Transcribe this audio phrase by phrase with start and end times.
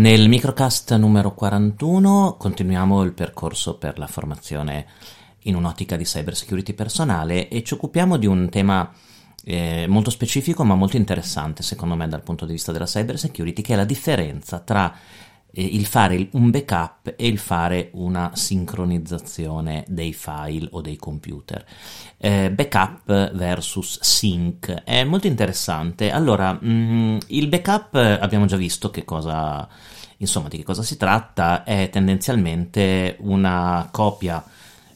[0.00, 4.86] Nel microcast numero 41 continuiamo il percorso per la formazione
[5.40, 8.90] in un'ottica di cyber security personale e ci occupiamo di un tema
[9.44, 13.60] eh, molto specifico ma molto interessante secondo me dal punto di vista della cyber security
[13.60, 14.90] che è la differenza tra
[15.52, 21.64] il fare un backup e il fare una sincronizzazione dei file o dei computer.
[22.16, 26.10] Eh, backup versus sync è molto interessante.
[26.10, 29.68] Allora, mh, mm, il backup abbiamo già visto che cosa,
[30.18, 34.44] insomma, di che cosa si tratta, è tendenzialmente una copia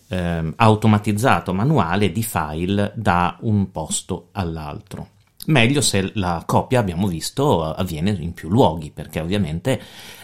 [0.09, 5.09] eh, automatizzata manuale di file da un posto all'altro.
[5.47, 9.81] Meglio se la copia, abbiamo visto, avviene in più luoghi, perché ovviamente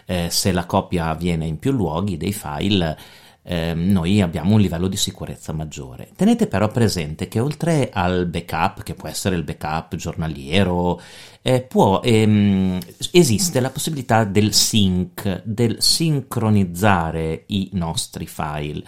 [0.07, 2.97] eh, se la copia avviene in più luoghi dei file,
[3.43, 6.11] eh, noi abbiamo un livello di sicurezza maggiore.
[6.15, 11.01] Tenete però presente che oltre al backup, che può essere il backup giornaliero,
[11.43, 12.79] eh, può, ehm,
[13.11, 18.83] esiste la possibilità del sync, del sincronizzare i nostri file.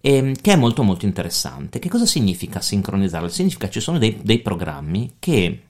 [0.00, 1.78] Ehm, che è molto molto interessante.
[1.80, 3.28] Che cosa significa sincronizzarlo?
[3.28, 5.62] Significa che ci sono dei, dei programmi che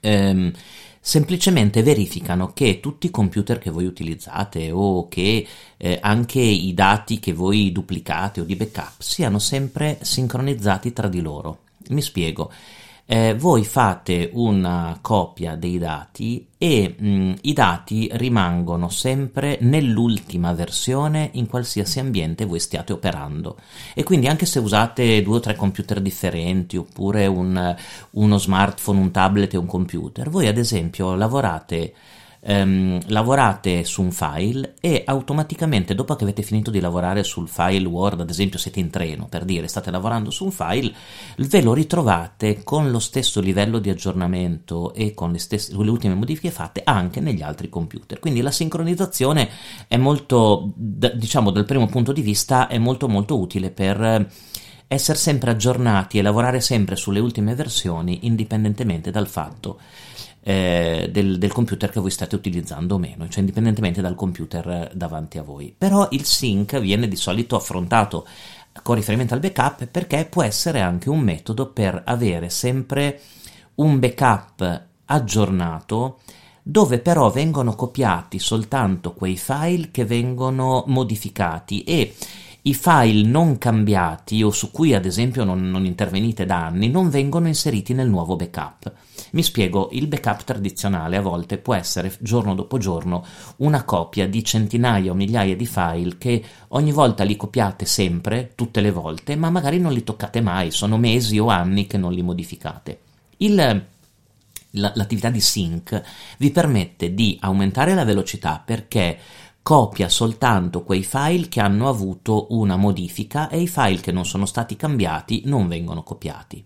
[0.00, 0.52] ehm,
[1.00, 7.18] semplicemente verificano che tutti i computer che voi utilizzate o che eh, anche i dati
[7.18, 11.60] che voi duplicate o di backup siano sempre sincronizzati tra di loro.
[11.88, 12.52] Mi spiego
[13.12, 21.30] eh, voi fate una copia dei dati e mh, i dati rimangono sempre nell'ultima versione
[21.32, 23.56] in qualsiasi ambiente voi stiate operando.
[23.94, 27.74] E quindi anche se usate due o tre computer differenti oppure un,
[28.10, 31.92] uno smartphone, un tablet e un computer, voi ad esempio lavorate
[32.40, 37.86] ehm, lavorate su un file e automaticamente dopo che avete finito di lavorare sul file
[37.86, 40.92] Word, ad esempio siete in treno per dire state lavorando su un file,
[41.36, 46.14] ve lo ritrovate con lo stesso livello di aggiornamento e con le, stesse, le ultime
[46.14, 48.18] modifiche fatte anche negli altri computer.
[48.18, 49.48] Quindi la sincronizzazione
[49.86, 54.28] è molto, diciamo dal primo punto di vista, è molto molto utile per
[54.92, 59.78] essere sempre aggiornati e lavorare sempre sulle ultime versioni indipendentemente dal fatto
[60.42, 65.38] eh, del, del, computer che voi state utilizzando o meno, cioè indipendentemente dal computer davanti
[65.38, 65.74] a voi.
[65.76, 68.26] Però il sync viene di solito affrontato
[68.82, 73.20] con riferimento al backup perché può essere anche un metodo per avere sempre
[73.76, 76.20] un backup aggiornato
[76.62, 82.14] dove però vengono copiati soltanto quei file che vengono modificati e
[82.62, 87.08] i file non cambiati o su cui ad esempio non, non intervenite da anni non
[87.08, 88.92] vengono inseriti nel nuovo backup.
[89.32, 93.24] Mi spiego, il backup tradizionale a volte può essere giorno dopo giorno
[93.58, 98.80] una copia di centinaia o migliaia di file che ogni volta li copiate sempre, tutte
[98.80, 102.22] le volte, ma magari non li toccate mai, sono mesi o anni che non li
[102.22, 103.00] modificate.
[103.38, 103.88] Il
[104.74, 106.00] l'attività di sync
[106.38, 109.18] vi permette di aumentare la velocità perché
[109.62, 114.46] copia soltanto quei file che hanno avuto una modifica e i file che non sono
[114.46, 116.62] stati cambiati non vengono copiati.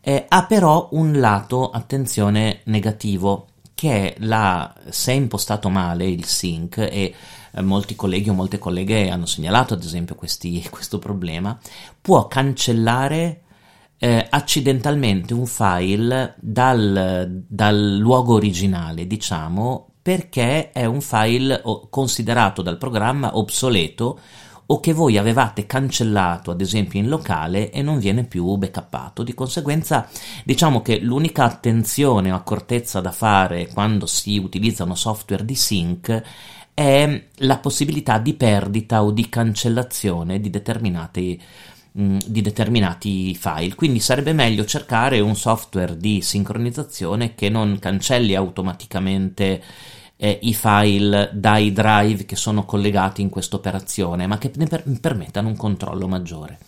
[0.00, 6.78] Eh, ha però un lato, attenzione, negativo, che la, se è impostato male il sync
[6.78, 7.14] e
[7.52, 11.58] eh, molti colleghi o molte colleghe hanno segnalato ad esempio questi, questo problema,
[12.00, 13.42] può cancellare
[13.98, 22.76] eh, accidentalmente un file dal, dal luogo originale, diciamo, perché è un file considerato dal
[22.76, 24.18] programma obsoleto
[24.66, 29.22] o che voi avevate cancellato ad esempio in locale e non viene più backuppato.
[29.22, 30.08] Di conseguenza
[30.44, 36.22] diciamo che l'unica attenzione o accortezza da fare quando si utilizzano software di sync
[36.74, 41.40] è la possibilità di perdita o di cancellazione di determinati
[41.92, 43.74] di determinati file.
[43.74, 49.62] Quindi sarebbe meglio cercare un software di sincronizzazione che non cancelli automaticamente
[50.16, 54.84] eh, i file dai drive che sono collegati in questa operazione, ma che ne per-
[55.00, 56.58] permettano un controllo maggiore.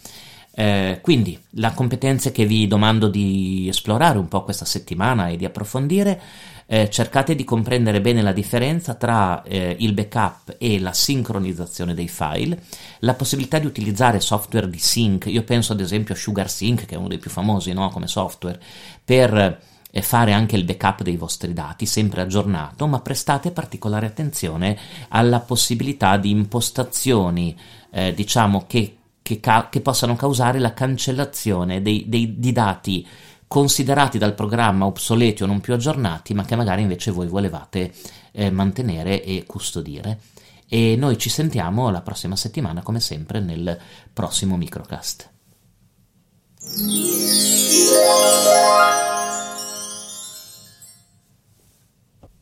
[0.57, 5.45] Eh, quindi la competenza che vi domando di esplorare un po' questa settimana e di
[5.45, 6.21] approfondire
[6.67, 12.09] eh, cercate di comprendere bene la differenza tra eh, il backup e la sincronizzazione dei
[12.09, 12.63] file,
[13.01, 16.99] la possibilità di utilizzare software di sync, io penso ad esempio a SugarSync che è
[16.99, 17.91] uno dei più famosi no?
[17.91, 18.61] come software,
[19.05, 19.61] per
[19.91, 24.79] eh, fare anche il backup dei vostri dati, sempre aggiornato, ma prestate particolare attenzione
[25.09, 27.57] alla possibilità di impostazioni,
[27.91, 33.07] eh, diciamo, che, che, ca- che, possano causare la cancellazione dei, dei, di dati
[33.49, 37.95] considerati dal programma obsoleti o non più aggiornati, ma che magari invece voi volevate
[38.33, 40.21] eh, mantenere e custodire.
[40.69, 43.81] E noi ci sentiamo la prossima settimana, come sempre, nel
[44.13, 45.31] prossimo microcast.